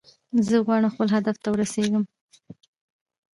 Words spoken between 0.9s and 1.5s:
چې خپل هدف ته